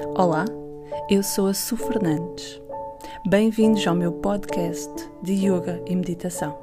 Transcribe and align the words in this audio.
Olá, 0.00 0.44
eu 1.10 1.24
sou 1.24 1.48
a 1.48 1.54
Su 1.54 1.76
Fernandes. 1.76 2.62
Bem-vindos 3.26 3.84
ao 3.84 3.96
meu 3.96 4.12
podcast 4.12 4.92
de 5.20 5.32
Yoga 5.32 5.82
e 5.86 5.96
Meditação. 5.96 6.56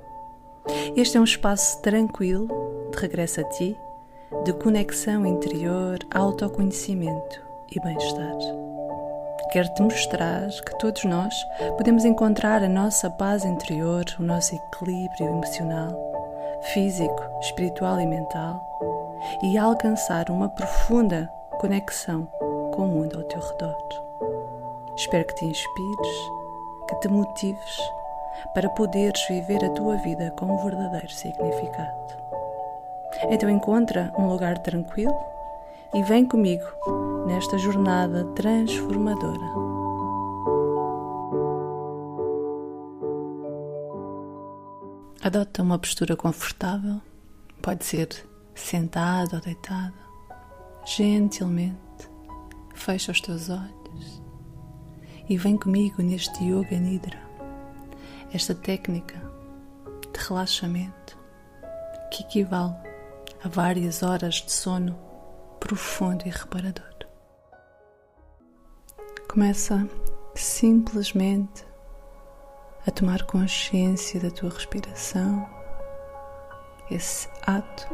Este 0.95 1.17
é 1.17 1.19
um 1.19 1.25
espaço 1.25 1.81
tranquilo 1.81 2.47
de 2.91 2.97
regresso 2.97 3.41
a 3.41 3.43
ti, 3.43 3.77
de 4.45 4.53
conexão 4.53 5.25
interior, 5.25 5.99
autoconhecimento 6.13 7.41
e 7.75 7.79
bem-estar. 7.81 8.37
Quero-te 9.51 9.81
mostrar 9.81 10.47
que 10.65 10.79
todos 10.79 11.03
nós 11.03 11.33
podemos 11.75 12.05
encontrar 12.05 12.63
a 12.63 12.69
nossa 12.69 13.09
paz 13.09 13.43
interior, 13.43 14.05
o 14.17 14.23
nosso 14.23 14.55
equilíbrio 14.55 15.27
emocional, 15.27 15.93
físico, 16.73 17.21
espiritual 17.41 17.99
e 17.99 18.05
mental 18.05 18.61
e 19.43 19.57
alcançar 19.57 20.29
uma 20.29 20.47
profunda 20.47 21.29
conexão 21.59 22.29
com 22.75 22.83
o 22.83 22.87
mundo 22.87 23.17
ao 23.17 23.23
teu 23.23 23.39
redor. 23.39 23.75
Espero 24.95 25.25
que 25.25 25.35
te 25.35 25.45
inspires, 25.45 26.31
que 26.87 26.95
te 26.99 27.07
motives 27.07 27.77
para 28.53 28.69
poderes 28.69 29.21
viver 29.27 29.63
a 29.63 29.69
tua 29.69 29.95
vida 29.97 30.31
com 30.31 30.45
um 30.45 30.63
verdadeiro 30.63 31.09
significado. 31.09 32.15
Então 33.29 33.49
encontra 33.49 34.13
um 34.17 34.27
lugar 34.27 34.57
tranquilo 34.59 35.17
e 35.93 36.03
vem 36.03 36.25
comigo 36.25 36.65
nesta 37.25 37.57
jornada 37.57 38.25
transformadora. 38.35 39.65
Adota 45.23 45.63
uma 45.63 45.79
postura 45.79 46.15
confortável, 46.15 47.01
pode 47.61 47.83
ser 47.83 48.09
sentado 48.53 49.35
ou 49.35 49.41
deitado, 49.41 49.95
gentilmente 50.85 51.84
fecha 52.75 53.11
os 53.11 53.21
teus 53.21 53.49
olhos 53.49 54.21
e 55.27 55.37
vem 55.37 55.57
comigo 55.57 56.03
neste 56.03 56.43
Yoga 56.43 56.77
Nidra, 56.77 57.19
esta 58.31 58.53
técnica 58.53 59.19
de 60.13 60.19
relaxamento 60.19 61.17
que 62.11 62.23
equivale 62.23 62.75
a 63.43 63.47
várias 63.47 64.03
horas 64.03 64.35
de 64.35 64.51
sono 64.51 64.95
profundo 65.59 66.27
e 66.27 66.29
reparador. 66.29 66.93
Começa 69.27 69.87
simplesmente 70.35 71.65
a 72.85 72.91
tomar 72.91 73.23
consciência 73.23 74.19
da 74.19 74.29
tua 74.29 74.51
respiração, 74.51 75.49
esse 76.91 77.27
ato 77.47 77.87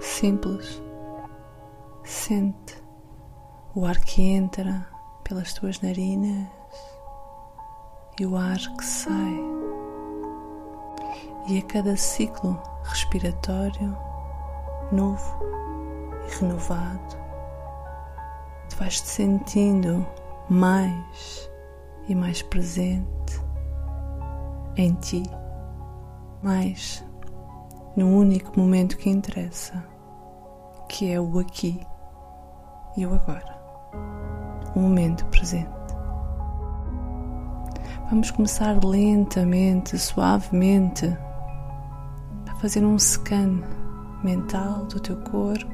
simples. 0.00 0.82
Sente 2.04 2.81
o 3.74 3.86
ar 3.86 3.98
que 4.00 4.20
entra 4.20 4.86
pelas 5.24 5.54
tuas 5.54 5.80
narinas 5.80 6.46
e 8.20 8.26
o 8.26 8.36
ar 8.36 8.58
que 8.58 8.84
sai. 8.84 9.40
E 11.48 11.58
a 11.58 11.62
cada 11.62 11.96
ciclo 11.96 12.60
respiratório 12.84 13.96
novo 14.92 15.38
e 16.26 16.38
renovado, 16.38 17.16
tu 18.68 18.76
vais 18.76 19.00
te 19.00 19.08
sentindo 19.08 20.06
mais 20.50 21.50
e 22.08 22.14
mais 22.14 22.42
presente 22.42 23.40
em 24.76 24.92
ti, 24.96 25.22
mais 26.42 27.02
no 27.96 28.18
único 28.18 28.58
momento 28.58 28.98
que 28.98 29.08
interessa, 29.08 29.82
que 30.88 31.10
é 31.10 31.18
o 31.18 31.38
aqui 31.38 31.80
e 32.96 33.06
o 33.06 33.14
agora 33.14 33.51
o 34.74 34.80
momento 34.80 35.24
presente. 35.26 35.68
Vamos 38.10 38.30
começar 38.30 38.78
lentamente, 38.84 39.98
suavemente, 39.98 41.06
a 42.50 42.54
fazer 42.56 42.84
um 42.84 42.98
scan 42.98 43.62
mental 44.22 44.84
do 44.84 45.00
teu 45.00 45.16
corpo, 45.16 45.72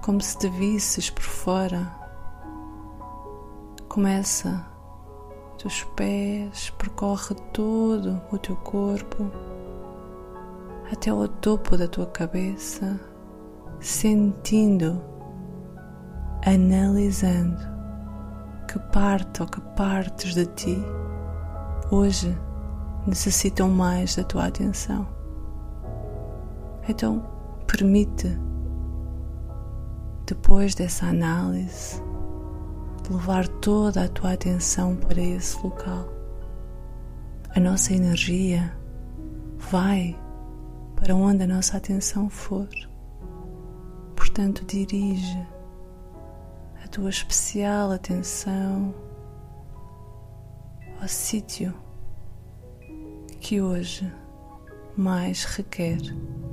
como 0.00 0.20
se 0.20 0.38
te 0.38 0.48
visses 0.48 1.10
por 1.10 1.24
fora. 1.24 1.90
Começa 3.88 4.64
dos 5.62 5.82
pés, 5.96 6.70
percorre 6.78 7.34
todo 7.52 8.20
o 8.30 8.38
teu 8.38 8.56
corpo 8.56 9.30
até 10.92 11.12
o 11.12 11.26
topo 11.26 11.76
da 11.76 11.88
tua 11.88 12.06
cabeça, 12.06 13.00
sentindo 13.80 15.02
analisando 16.46 17.56
que 18.68 18.78
parte 18.78 19.42
ou 19.42 19.48
que 19.48 19.60
partes 19.60 20.34
de 20.34 20.46
ti 20.46 20.78
hoje 21.90 22.36
necessitam 23.06 23.70
mais 23.70 24.16
da 24.16 24.24
tua 24.24 24.46
atenção. 24.46 25.06
Então, 26.88 27.24
permite, 27.66 28.38
depois 30.26 30.74
dessa 30.74 31.06
análise, 31.06 32.02
levar 33.10 33.48
toda 33.48 34.04
a 34.04 34.08
tua 34.08 34.32
atenção 34.32 34.96
para 34.96 35.20
esse 35.20 35.56
local. 35.62 36.08
A 37.54 37.60
nossa 37.60 37.94
energia 37.94 38.74
vai 39.70 40.18
para 40.96 41.14
onde 41.14 41.44
a 41.44 41.46
nossa 41.46 41.76
atenção 41.76 42.28
for. 42.28 42.68
Portanto, 44.16 44.64
dirige 44.66 45.53
tua 46.94 47.10
especial 47.10 47.90
atenção 47.90 48.94
ao 51.02 51.08
sítio 51.08 51.74
que 53.40 53.60
hoje 53.60 54.08
mais 54.96 55.44
requer 55.44 55.98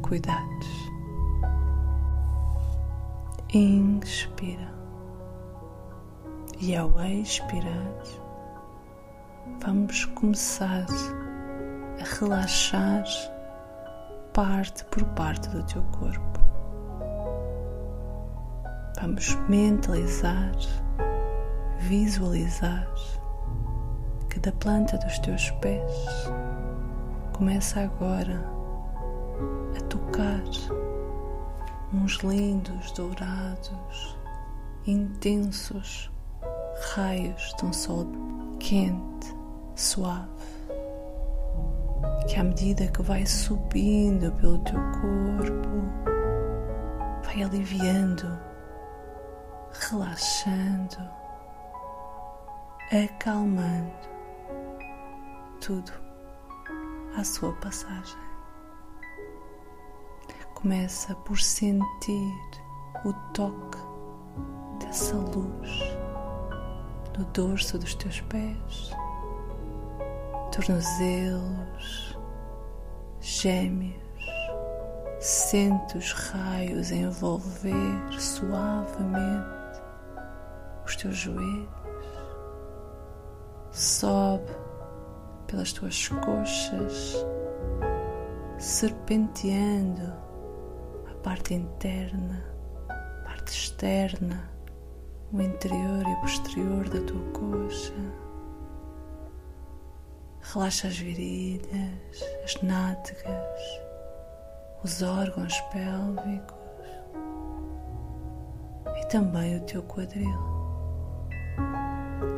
cuidados. 0.01 0.67
Inspira 3.53 4.73
e 6.59 6.75
ao 6.75 6.99
expirar, 6.99 8.01
vamos 9.63 10.05
começar 10.05 10.87
a 11.99 12.19
relaxar 12.19 13.03
parte 14.33 14.83
por 14.85 15.03
parte 15.13 15.47
do 15.49 15.63
teu 15.67 15.83
corpo. 15.83 16.40
Vamos 19.01 19.33
mentalizar, 19.49 20.51
visualizar 21.79 22.87
que 24.29 24.39
da 24.39 24.51
planta 24.51 24.95
dos 24.99 25.17
teus 25.17 25.49
pés. 25.59 25.91
Começa 27.33 27.79
agora 27.79 28.39
a 29.75 29.81
tocar 29.85 30.43
uns 31.91 32.17
lindos, 32.17 32.91
dourados, 32.91 34.19
intensos 34.85 36.11
raios 36.93 37.55
de 37.57 37.65
um 37.65 37.73
sol 37.73 38.05
quente, 38.59 39.35
suave, 39.75 40.29
que 42.29 42.39
à 42.39 42.43
medida 42.43 42.85
que 42.85 43.01
vai 43.01 43.25
subindo 43.25 44.31
pelo 44.33 44.59
teu 44.59 44.79
corpo, 44.79 45.69
vai 47.23 47.41
aliviando 47.41 48.50
relaxando, 49.73 50.97
acalmando 52.91 53.91
tudo 55.59 55.91
à 57.17 57.23
sua 57.23 57.53
passagem. 57.53 58.19
Começa 60.55 61.15
por 61.15 61.39
sentir 61.39 62.61
o 63.05 63.13
toque 63.33 63.77
dessa 64.79 65.15
luz 65.15 65.69
no 67.17 67.25
dorso 67.25 67.77
dos 67.79 67.95
teus 67.95 68.21
pés, 68.21 68.91
tornozelos, 70.51 72.17
gêmeos. 73.19 74.01
Sente 75.19 75.97
os 75.97 76.11
raios 76.13 76.91
envolver 76.91 78.19
suavemente 78.19 79.60
os 80.91 80.95
teus 80.97 81.15
joelhos, 81.15 81.69
sobe 83.71 84.51
pelas 85.47 85.71
tuas 85.71 86.09
coxas, 86.09 87.25
serpenteando 88.57 90.13
a 91.09 91.15
parte 91.23 91.53
interna, 91.53 92.43
a 92.89 93.23
parte 93.23 93.51
externa, 93.51 94.51
o 95.31 95.41
interior 95.41 96.03
e 96.05 96.13
o 96.13 96.21
posterior 96.21 96.89
da 96.89 96.99
tua 97.05 97.31
coxa. 97.31 97.93
Relaxa 100.41 100.89
as 100.89 100.97
virilhas, 100.97 102.21
as 102.43 102.61
nádegas, 102.61 103.81
os 104.83 105.01
órgãos 105.01 105.57
pélvicos 105.71 106.59
e 108.97 109.07
também 109.07 109.55
o 109.55 109.61
teu 109.61 109.83
quadril. 109.83 110.50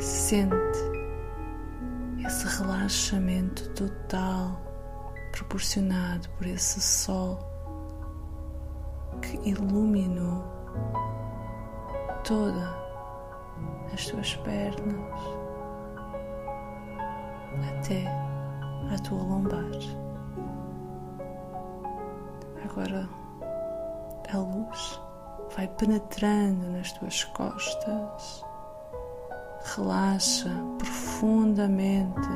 Sente 0.03 0.79
esse 2.27 2.45
relaxamento 2.61 3.69
total 3.69 4.61
proporcionado 5.31 6.27
por 6.31 6.45
esse 6.45 6.81
sol 6.81 7.39
que 9.21 9.49
iluminou 9.49 10.43
todas 12.25 12.69
as 13.93 14.05
tuas 14.07 14.35
pernas 14.35 15.21
até 17.69 18.05
a 18.93 18.99
tua 19.03 19.23
lombar. 19.23 19.71
Agora 22.65 23.09
a 24.33 24.37
luz 24.37 25.01
vai 25.55 25.65
penetrando 25.69 26.71
nas 26.71 26.91
tuas 26.91 27.23
costas. 27.23 28.43
Relaxa 29.75 30.51
profundamente 30.77 32.29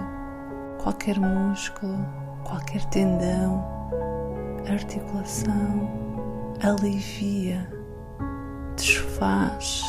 qualquer 0.81 1.19
músculo, 1.19 2.03
qualquer 2.43 2.83
tendão, 2.85 3.63
articulação, 4.67 5.87
alivia, 6.63 7.71
desfaz 8.75 9.83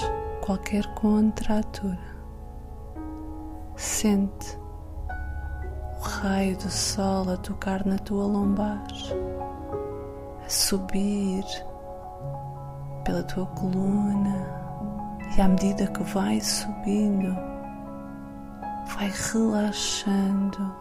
qualquer 0.45 0.87
contratura. 0.95 1.99
Sente 3.77 4.59
o 6.01 6.03
raio 6.03 6.55
do 6.59 6.71
sol 6.71 7.31
a 7.31 7.37
tocar 7.39 7.87
na 7.87 7.97
tua 7.97 8.27
lombar, 8.27 8.87
a 10.45 10.49
subir 10.51 11.47
pela 13.05 13.23
tua 13.23 13.47
coluna 13.47 14.68
e 15.37 15.41
à 15.41 15.49
medida 15.49 15.87
que 15.87 16.03
vai 16.05 16.41
subindo, 16.41 17.35
vai 18.95 19.13
relaxando 19.33 20.75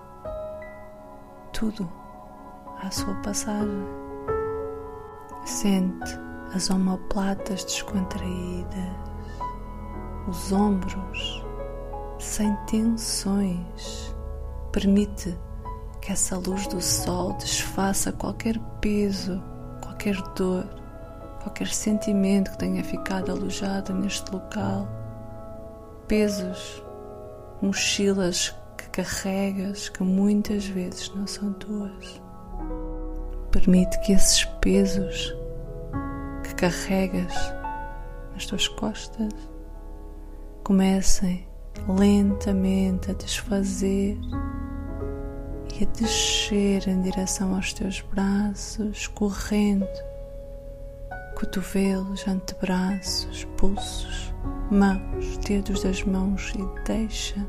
tudo 1.53 1.89
à 2.81 2.89
sua 2.91 3.13
passagem. 3.21 3.85
Sente 5.45 6.19
as 6.53 6.69
omoplatas 6.69 7.63
descontraídas, 7.63 8.91
os 10.27 10.51
ombros 10.51 11.45
sem 12.19 12.55
tensões. 12.65 14.15
Permite 14.71 15.37
que 16.01 16.11
essa 16.11 16.37
luz 16.37 16.67
do 16.67 16.81
sol 16.81 17.33
desfaça 17.33 18.11
qualquer 18.11 18.59
peso, 18.81 19.41
qualquer 19.81 20.15
dor 20.35 20.76
qualquer 21.47 21.69
sentimento 21.69 22.51
que 22.51 22.57
tenha 22.57 22.83
ficado 22.83 23.31
alojado 23.31 23.93
neste 23.93 24.29
local, 24.33 24.85
pesos, 26.05 26.83
mochilas 27.61 28.53
que 28.77 28.89
carregas 28.89 29.87
que 29.87 30.03
muitas 30.03 30.65
vezes 30.65 31.09
não 31.15 31.25
são 31.25 31.53
tuas. 31.53 32.21
Permite 33.49 33.97
que 34.01 34.11
esses 34.11 34.43
pesos 34.59 35.33
que 36.43 36.53
carregas 36.55 37.33
nas 38.33 38.45
tuas 38.45 38.67
costas 38.67 39.33
comecem 40.65 41.47
lentamente 41.87 43.11
a 43.11 43.13
desfazer 43.13 44.19
e 45.79 45.83
a 45.83 45.87
descer 45.97 46.89
em 46.89 47.01
direção 47.01 47.55
aos 47.55 47.71
teus 47.71 48.01
braços, 48.01 49.07
correndo 49.07 50.06
cotovelos, 51.37 52.27
antebraços, 52.27 53.43
pulsos, 53.57 54.33
mãos, 54.71 55.37
dedos 55.45 55.83
das 55.83 56.03
mãos 56.03 56.51
e 56.57 56.83
deixa 56.83 57.45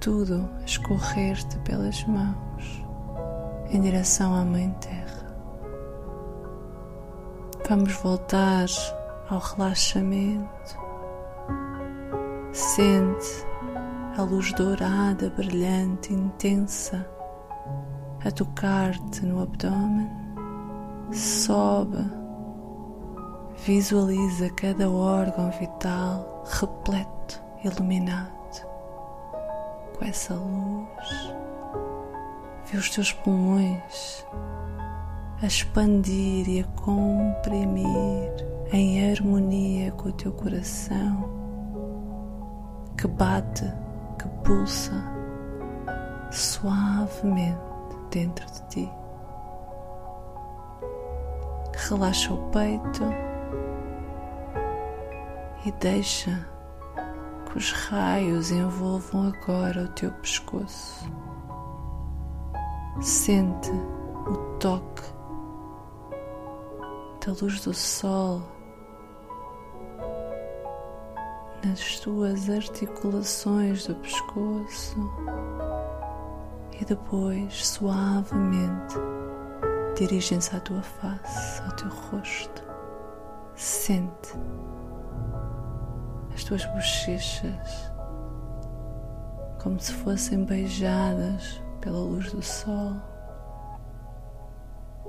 tudo 0.00 0.50
escorrer-te 0.66 1.56
pelas 1.58 2.02
mãos 2.06 2.84
em 3.70 3.80
direção 3.80 4.34
à 4.34 4.44
Mãe 4.44 4.74
Terra. 4.80 5.36
Vamos 7.68 7.92
voltar 7.92 8.66
ao 9.30 9.38
relaxamento. 9.38 10.76
Sente 12.50 13.46
a 14.18 14.22
luz 14.22 14.52
dourada, 14.54 15.30
brilhante, 15.30 16.12
intensa 16.12 17.08
a 18.24 18.30
tocar-te 18.32 19.24
no 19.24 19.42
abdômen. 19.42 20.10
Sobe 21.12 22.25
Visualiza 23.64 24.50
cada 24.50 24.88
órgão 24.88 25.50
vital 25.50 26.44
repleto, 26.44 27.42
iluminado 27.64 28.30
com 29.98 30.04
essa 30.04 30.34
luz. 30.34 31.34
Vê 32.66 32.78
os 32.78 32.90
teus 32.90 33.12
pulmões 33.12 34.24
a 35.42 35.46
expandir 35.46 36.48
e 36.48 36.60
a 36.60 36.64
comprimir 36.80 38.46
em 38.72 39.10
harmonia 39.10 39.90
com 39.92 40.08
o 40.08 40.12
teu 40.12 40.32
coração 40.32 41.36
que 42.96 43.06
bate, 43.08 43.64
que 44.18 44.28
pulsa 44.44 44.92
suavemente 46.30 47.58
dentro 48.10 48.46
de 48.46 48.62
ti. 48.68 48.92
Relaxa 51.88 52.32
o 52.32 52.38
peito 52.50 53.04
e 55.66 55.72
deixa 55.72 56.48
que 57.50 57.58
os 57.58 57.72
raios 57.72 58.52
envolvam 58.52 59.32
agora 59.32 59.82
o 59.82 59.88
teu 59.88 60.12
pescoço. 60.12 61.10
Sente 63.02 63.72
o 64.28 64.36
toque 64.60 65.02
da 67.26 67.32
luz 67.42 67.60
do 67.64 67.74
sol 67.74 68.40
nas 71.64 71.98
tuas 71.98 72.48
articulações 72.48 73.88
do 73.88 73.96
pescoço 73.96 74.96
e 76.80 76.84
depois 76.84 77.66
suavemente 77.66 78.94
dirigem-se 79.96 80.54
à 80.54 80.60
tua 80.60 80.82
face, 80.82 81.60
ao 81.62 81.72
teu 81.72 81.88
rosto. 81.88 82.62
Sente 83.56 84.34
as 86.36 86.44
tuas 86.44 86.64
bochechas 86.66 87.90
como 89.62 89.80
se 89.80 89.92
fossem 89.94 90.44
beijadas 90.44 91.62
pela 91.80 91.98
luz 91.98 92.30
do 92.30 92.42
sol. 92.42 92.92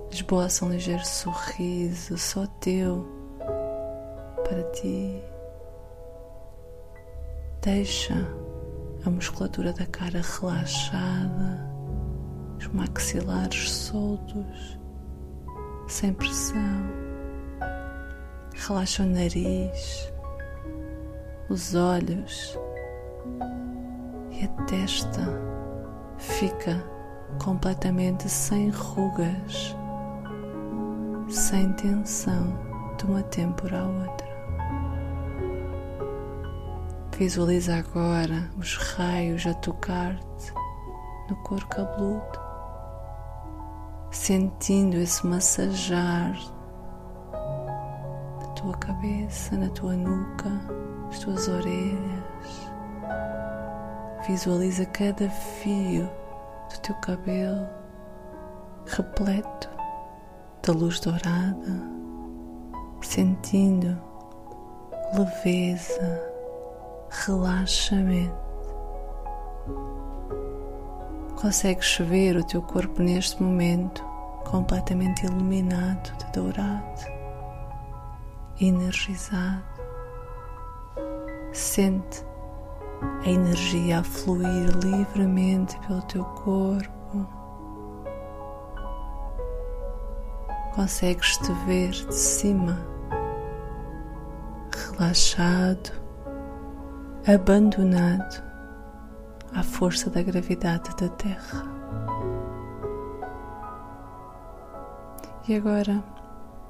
Esboça 0.10 0.66
um 0.66 0.70
ligeiro 0.70 1.06
sorriso 1.06 2.18
só 2.18 2.48
teu 2.62 3.06
para 4.44 4.63
ti. 4.72 5.22
Deixa 7.62 8.16
a 9.06 9.10
musculatura 9.10 9.74
da 9.74 9.86
cara 9.86 10.22
relaxada, 10.22 11.70
os 12.58 12.68
maxilares 12.68 13.70
soltos, 13.70 14.80
sem 15.90 16.13
pressão. 16.13 16.88
Relaxa 18.56 19.04
o 19.04 19.06
nariz 19.06 20.17
os 21.50 21.75
olhos 21.75 22.60
e 24.32 24.44
a 24.44 24.48
testa 24.66 25.22
fica 26.18 26.84
completamente 27.42 28.27
sem 28.27 28.70
rugas, 28.70 29.75
sem 31.30 31.72
tensão 31.74 32.54
de 32.98 33.06
uma 33.06 33.24
têmpora 33.24 33.80
à 33.80 33.86
outra. 33.86 34.27
Visualiza 37.18 37.77
agora 37.77 38.50
os 38.58 38.75
raios 38.75 39.46
a 39.48 39.54
tocar-te 39.54 40.54
no 41.30 41.36
couro 41.44 41.66
cabeludo, 41.68 42.39
sentindo 44.12 44.98
esse 44.98 45.25
massajar 45.25 46.38
na 48.42 48.48
tua 48.50 48.74
cabeça, 48.77 49.56
na 49.58 49.70
tua 49.70 49.94
nuca 49.94 50.87
as 51.10 51.20
tuas 51.20 51.48
orelhas. 51.48 52.68
Visualiza 54.28 54.86
cada 54.88 55.30
fio 55.30 56.10
do 56.70 56.80
teu 56.82 56.96
cabelo 56.96 57.68
repleto 58.86 59.70
da 60.66 60.74
luz 60.74 61.00
dourada, 61.00 61.82
sentindo 63.02 63.98
leveza, 65.14 66.22
relaxamento. 67.10 68.48
Consegues 71.40 71.98
ver 72.00 72.36
o 72.36 72.44
teu 72.44 72.62
corpo 72.62 73.02
neste 73.02 73.42
momento 73.42 74.04
completamente 74.46 75.26
iluminado 75.26 76.12
de 76.18 76.32
dourado, 76.32 77.06
energizado. 78.60 79.76
Sente 81.58 82.24
a 83.26 83.28
energia 83.28 84.02
a 84.02 84.04
fluir 84.04 84.78
livremente 84.78 85.76
pelo 85.80 86.04
teu 86.04 86.24
corpo. 86.24 87.28
Consegues 90.76 91.36
te 91.38 91.52
ver 91.66 91.90
de 91.90 92.14
cima, 92.14 92.78
relaxado, 94.72 95.92
abandonado 97.28 98.44
à 99.56 99.64
força 99.64 100.12
da 100.12 100.22
gravidade 100.22 100.96
da 100.96 101.10
Terra. 101.10 101.64
E 105.48 105.56
agora, 105.56 106.04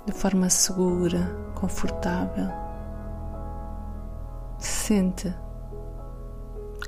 de 0.05 0.13
forma 0.13 0.49
segura, 0.49 1.29
confortável, 1.55 2.66
sente 4.87 5.35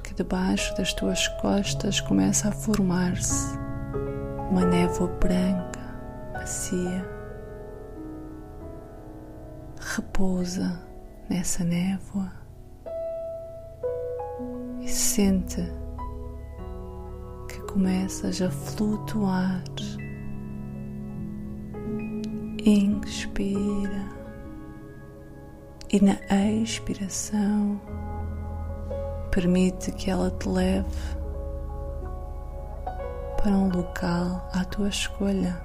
que 0.06 0.14
debaixo 0.14 0.74
das 0.78 0.94
tuas 0.94 1.28
costas 1.42 2.00
começa 2.00 2.48
a 2.48 2.52
formar-se 2.54 3.58
uma 4.50 4.64
névoa 4.66 5.10
branca, 5.20 5.82
macia. 6.32 7.06
Repousa 9.82 10.80
nessa 11.30 11.66
névoa 11.66 12.32
e 14.80 14.88
sente 14.88 15.62
que 17.50 17.60
começas 17.64 18.42
a 18.42 18.50
flutuar. 18.50 19.62
Inspira 22.66 24.19
e 25.92 26.00
na 26.04 26.20
expiração 26.62 27.82
permite 29.32 29.92
que 29.92 30.12
ela 30.12 30.30
te 30.30 30.48
leve 30.48 30.86
para 33.38 33.52
um 33.52 33.70
local 33.70 34.48
à 34.54 34.64
tua 34.66 34.90
escolha. 34.90 35.60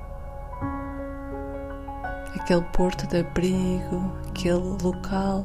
Aquele 2.34 2.62
porto 2.72 3.06
de 3.06 3.18
abrigo, 3.18 4.12
aquele 4.28 4.82
local 4.82 5.44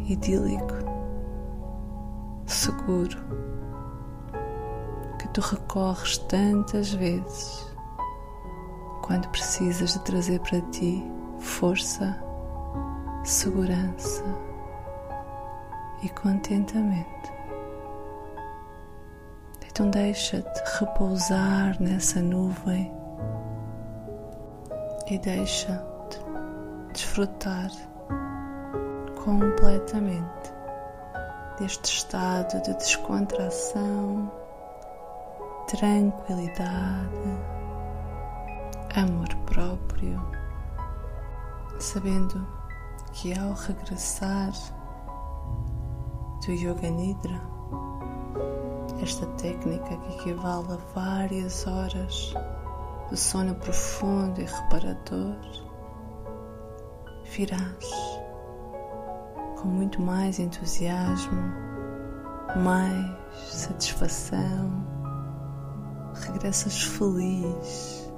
idílico, 0.00 0.74
seguro, 2.46 3.18
que 5.18 5.28
tu 5.28 5.40
recorres 5.40 6.18
tantas 6.18 6.92
vezes 6.92 7.66
quando 9.02 9.28
precisas 9.28 9.92
de 9.92 10.00
trazer 10.00 10.40
para 10.40 10.60
ti 10.72 11.04
força, 11.38 12.25
segurança 13.26 14.24
e 16.00 16.08
contentamento. 16.10 17.32
Então 19.68 19.90
deixa-te 19.90 20.78
repousar 20.78 21.76
nessa 21.82 22.22
nuvem 22.22 22.92
e 25.08 25.18
deixa-te 25.18 26.20
desfrutar 26.92 27.68
completamente 29.24 30.52
deste 31.58 31.84
estado 31.84 32.62
de 32.62 32.74
descontração, 32.74 34.30
tranquilidade, 35.66 37.10
amor 38.94 39.34
próprio, 39.46 40.22
sabendo 41.80 42.55
que 43.16 43.32
ao 43.38 43.54
regressar 43.54 44.52
do 46.44 46.52
Yoga 46.52 46.90
Nidra, 46.90 47.40
esta 49.02 49.24
técnica 49.38 49.96
que 49.96 50.14
equivale 50.16 50.72
a 50.72 50.76
várias 50.94 51.66
horas 51.66 52.34
de 53.08 53.16
sono 53.16 53.54
profundo 53.54 54.38
e 54.38 54.44
reparador, 54.44 55.34
virás 57.24 57.88
com 59.62 59.68
muito 59.68 60.02
mais 60.02 60.38
entusiasmo, 60.38 61.40
mais 62.62 63.16
satisfação, 63.34 64.84
regressas 66.12 66.82
feliz, 66.82 68.12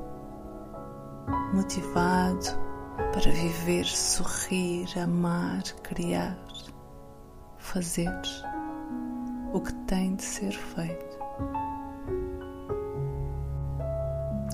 motivado 1.54 2.67
para 3.12 3.30
viver, 3.32 3.84
sorrir, 3.84 4.86
amar, 4.98 5.62
criar 5.82 6.36
fazer 7.68 8.10
o 9.52 9.60
que 9.60 9.72
tem 9.86 10.16
de 10.16 10.22
ser 10.22 10.52
feito. 10.52 11.18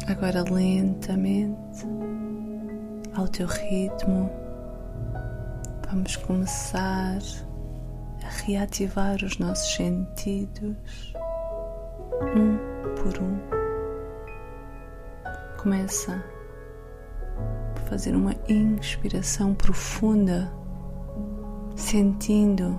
Agora, 0.09 0.43
lentamente, 0.43 1.87
ao 3.15 3.29
teu 3.29 3.47
ritmo, 3.47 4.31
vamos 5.89 6.17
começar 6.17 7.19
a 8.25 8.29
reativar 8.45 9.17
os 9.25 9.39
nossos 9.39 9.75
sentidos, 9.75 11.15
um 12.37 12.59
por 12.97 13.23
um. 13.23 13.39
Começa 15.63 16.34
fazer 17.95 18.17
uma 18.17 18.35
inspiração 18.49 19.55
profunda, 19.55 20.53
sentindo 21.77 22.77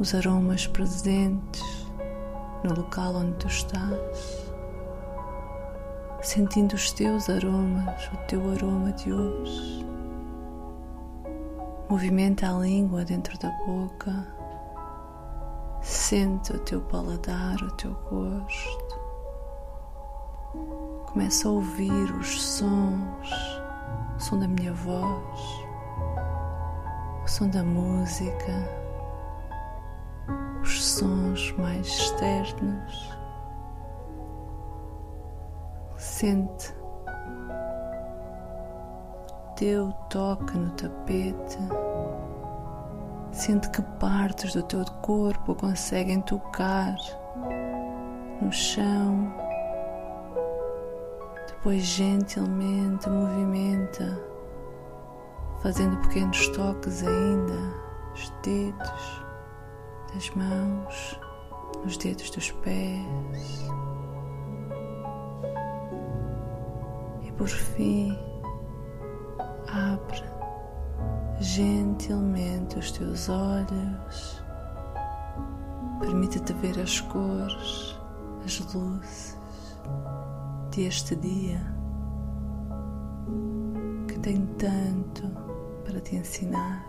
os 0.00 0.12
aromas 0.12 0.66
presentes 0.66 1.62
no 2.64 2.74
local 2.74 3.14
onde 3.14 3.34
tu 3.34 3.46
estás, 3.46 4.52
sentindo 6.20 6.74
os 6.74 6.90
teus 6.90 7.30
aromas, 7.30 8.08
o 8.12 8.16
teu 8.26 8.40
aroma 8.50 8.90
de 8.94 9.12
hoje. 9.12 9.86
Movimenta 11.88 12.50
a 12.50 12.58
língua 12.58 13.04
dentro 13.04 13.38
da 13.38 13.50
boca, 13.68 14.26
sente 15.80 16.50
o 16.50 16.58
teu 16.58 16.80
paladar, 16.80 17.54
o 17.62 17.70
teu 17.76 17.92
gosto. 18.10 18.98
Começa 21.06 21.46
a 21.46 21.52
ouvir 21.52 22.12
os 22.16 22.42
sons, 22.42 23.55
som 24.26 24.40
da 24.40 24.48
minha 24.48 24.72
voz, 24.72 25.64
o 27.24 27.28
som 27.28 27.48
da 27.48 27.62
música 27.62 28.52
sons 30.64 31.54
mais 31.56 31.86
externos. 31.86 33.16
Sente 35.96 36.74
teu 39.54 39.92
toque 40.10 40.58
no 40.58 40.70
tapete. 40.70 41.58
Sente 43.30 43.70
que 43.70 43.82
partes 44.00 44.54
do 44.54 44.62
teu 44.64 44.84
corpo 45.02 45.54
conseguem 45.54 46.20
tocar 46.22 46.96
no 48.42 48.50
chão. 48.50 49.45
Depois, 51.66 51.82
gentilmente 51.82 53.10
movimenta, 53.10 54.22
fazendo 55.60 55.96
pequenos 56.02 56.46
toques 56.50 57.02
ainda, 57.02 57.74
os 58.14 58.30
dedos 58.44 59.24
das 60.14 60.30
mãos, 60.36 61.20
nos 61.82 61.96
dedos 61.96 62.30
dos 62.30 62.52
pés. 62.52 63.68
E 67.24 67.32
por 67.32 67.48
fim, 67.48 68.16
abre 69.66 70.22
gentilmente 71.40 72.78
os 72.78 72.92
teus 72.92 73.28
olhos, 73.28 74.40
permite-te 75.98 76.52
ver 76.52 76.78
as 76.78 77.00
cores, 77.00 77.98
as 78.44 78.60
luzes 78.72 79.36
deste 80.76 81.16
dia 81.16 81.58
que 84.06 84.18
tem 84.18 84.46
tanto 84.58 85.26
para 85.84 85.98
te 86.00 86.16
ensinar, 86.16 86.84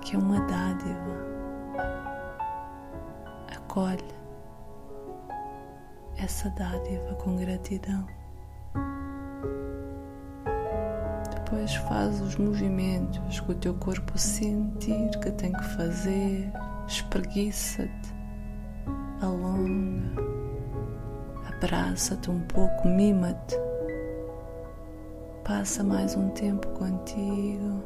que 0.00 0.16
é 0.16 0.18
uma 0.18 0.40
dádiva 0.46 1.30
acolhe 3.52 4.02
essa 6.16 6.48
dádiva 6.50 7.14
com 7.16 7.36
gratidão. 7.36 8.06
Depois 11.30 11.74
faz 11.74 12.20
os 12.22 12.36
movimentos 12.36 13.40
que 13.40 13.52
o 13.52 13.54
teu 13.54 13.74
corpo 13.74 14.18
sentir 14.18 15.10
que 15.22 15.30
tem 15.32 15.52
que 15.52 15.64
fazer, 15.76 16.50
espreguiça-te, 16.86 18.14
alonga, 19.20 20.19
abraça-te 21.60 22.30
um 22.30 22.40
pouco, 22.40 22.88
mima-te, 22.88 23.54
passa 25.44 25.84
mais 25.84 26.16
um 26.16 26.30
tempo 26.30 26.66
contigo. 26.68 27.82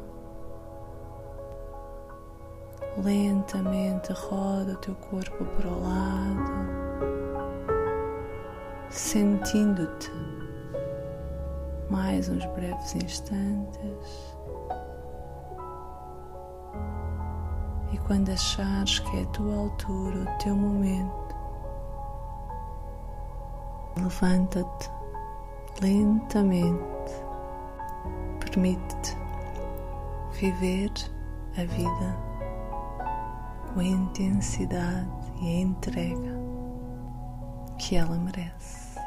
lentamente 3.03 4.13
roda 4.13 4.71
o 4.71 4.77
teu 4.77 4.95
corpo 4.95 5.43
para 5.43 5.67
o 5.67 5.81
lado, 5.81 6.51
sentindo-te 8.89 10.09
mais 11.89 12.29
uns 12.29 12.45
breves 12.45 12.95
instantes. 12.95 14.37
E 17.91 17.97
quando 18.07 18.29
achares 18.29 18.99
que 18.99 19.17
é 19.17 19.23
a 19.23 19.27
tua 19.27 19.53
altura, 19.57 20.21
o 20.21 20.37
teu 20.41 20.55
momento, 20.55 21.24
levanta-te 23.97 24.89
lentamente, 25.81 27.13
permite-te 28.39 29.17
viver 30.39 30.91
a 31.57 31.65
vida 31.65 32.17
com 33.73 33.79
a 33.79 33.83
intensidade 33.83 35.09
e 35.41 35.47
a 35.47 35.61
entrega 35.61 36.35
que 37.77 37.95
ela 37.95 38.17
merece. 38.17 38.99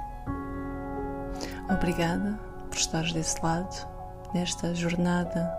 Obrigada 1.71 2.39
por 2.69 2.77
estares 2.77 3.13
desse 3.13 3.43
lado 3.43 3.87
nesta 4.35 4.75
jornada 4.75 5.51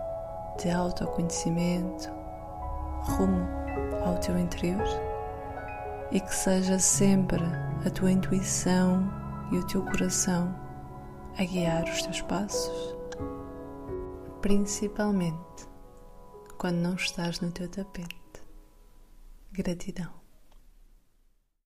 de 0.60 0.70
autoconhecimento 0.70 2.10
rumo 3.02 3.46
ao 4.04 4.18
teu 4.18 4.38
interior 4.38 4.86
e 6.12 6.20
que 6.20 6.34
seja 6.34 6.78
sempre 6.78 7.42
a 7.86 7.90
tua 7.90 8.10
intuição 8.10 9.19
e 9.50 9.58
o 9.58 9.66
teu 9.66 9.82
coração 9.82 10.54
a 11.36 11.44
guiar 11.44 11.84
os 11.84 12.02
teus 12.02 12.20
passos, 12.22 12.96
principalmente 14.40 15.68
quando 16.58 16.76
não 16.76 16.94
estás 16.94 17.40
no 17.40 17.50
teu 17.50 17.68
tapete. 17.68 18.16
Gratidão. 19.52 20.19